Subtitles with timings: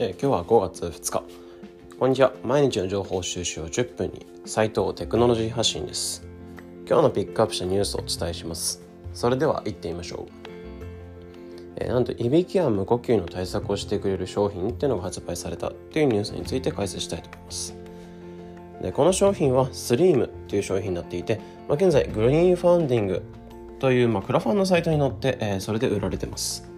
[0.00, 1.24] えー、今日は5月2日。
[1.98, 2.32] こんにちは。
[2.44, 4.24] 毎日の情報収集を10分に。
[4.44, 6.24] 斉藤テクノロジー発信です。
[6.86, 8.80] 今日のピックアップしたニュースをお伝えします。
[9.12, 10.32] それでは行ってみましょう、
[11.78, 17.76] えー、なんといびきや無呼吸の対策をしてくれる商品っていうのが発売されたというニュースについて解説したいと思います。
[18.80, 23.22] でこの商品はスリームという商品になっていて、まあ、現在グリーンファンディング
[23.80, 26.77] という、まあ、クラファンのサイトに載って、えー、それで売られてます。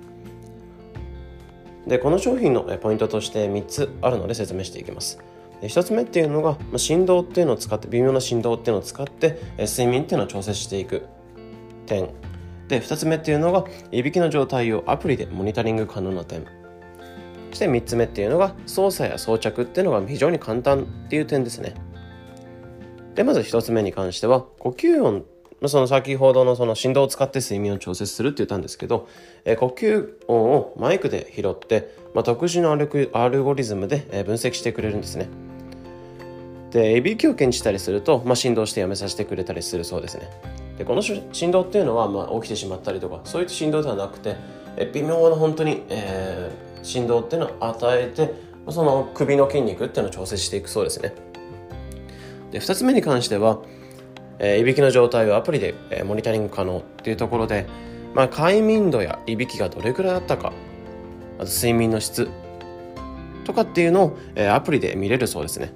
[1.90, 5.18] でこの商品のポイントとして3つあるので説明していきます。
[5.60, 11.02] 1つ目っていうのが、ま、振動っていうのを使って微妙な振動っていうのを使って睡眠っていうのを調節していく
[11.86, 12.10] 点。
[12.68, 16.44] で2つ目っていうのがいびきの状態をアプリでモニタリング可能な点。
[17.50, 21.74] そして3つ目っていうのが操作や装着っていうのが非常に簡単っていう点ですね。
[23.16, 25.24] でまず1つ目に関しては呼吸音
[25.68, 29.08] その先ほどのその振動を使って睡眠を調節するって言ったんですけど、
[29.44, 35.28] え呼吸音をマイクで拾って、まあ、特殊なアルゴリズムで分析してくれるんですね。
[36.70, 40.30] で、いびきを検知したりすると、まあ、振動してやめさせてくれたりするそうですね。
[40.78, 44.36] で、この振動っていうのは、まあ、起きてしまったりとか、そういった振動ではなくて、
[44.76, 48.32] え微妙な本当に、えー、振動っていうのを与えて、
[48.70, 51.12] その首の筋肉っていうのを調節していくそうですね。
[52.50, 53.60] で、2つ目に関しては、
[54.40, 57.66] え、いびきの状態をアプリで、え、モニタリング可能っていうところで、
[58.14, 60.52] まあ、快眠度やいびきがどれくらいあったか
[61.38, 62.28] あと睡眠の質
[63.44, 65.72] とかっていうのを、え、アプリで見れるそうですね。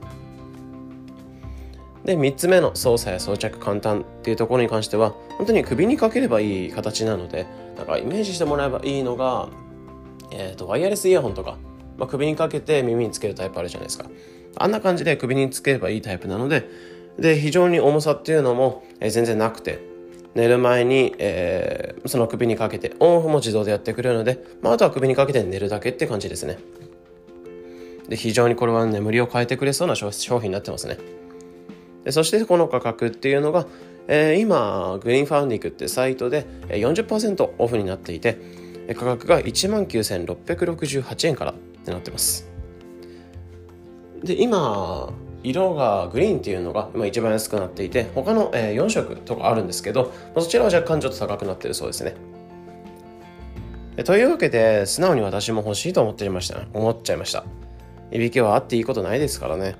[2.04, 7.46] で3つ目の操作や装着簡単っていうところに関しては本当に首にかければいい形なので
[7.78, 9.48] だかイメージしてもらえばいいのが、
[10.30, 11.56] えーと、ワイヤレスイヤホンとか、
[11.96, 14.04] まあ、首にかけて耳につけるタイプあるじゃないですか。
[14.56, 16.68] あんな感じで首につければいいタイプなので
[17.18, 19.80] で非常に重さっていうのも、え、全然なくて
[20.34, 26.58] 寝る前に、えー、その首にかけてオンオフも自動でやってくれるので、まあ、あとは首にかけて寝るだけって感じですね。
[28.08, 30.98] で非常にこれは眠りを変えてくれそうな商品になってますね。
[32.04, 33.66] でそしてこの価格っていうのが、
[34.08, 38.38] えー、今グリーンファウンディングってサイトで40%オフになっていて
[38.94, 42.50] 価格が19,668円からってなってます。
[44.22, 45.12] で今
[45.44, 52.16] 色がグリーンっていうのが今一番安くなっていて他の4色とかあるんですけどそちらは若干ちょっと高くなってるそうですね。
[54.04, 56.62] というわけで素直に私も欲しいと思っていました。
[56.72, 57.44] 思っちゃいました。
[58.10, 59.76] いびきはあっていいことないですからね。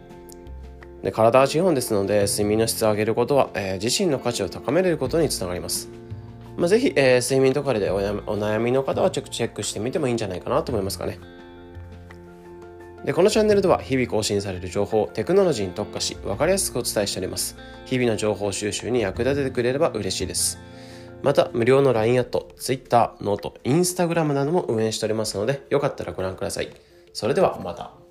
[1.05, 5.91] で体は資本ですので睡眠の質を上げることは、えー、自身の価値を高めることにつながります、
[6.57, 11.19] まあ、ぜひ、えー、睡眠とかでお悩みの方はチェックしてみてもいいんじゃないかなと思いますかね。
[13.05, 17.57] でこのチャンネルでは日々更新される情報テクノロジーに特化し分かりやすくお伝えしております。
[17.85, 20.59] 日々の情報収集に役立ててくれれば嬉しいです。
[21.23, 26.71] また無料の LINE@ Twitter、note、Instagram なども運営しておりますのでよかったらご覧ください。
[27.13, 28.04] それではまた。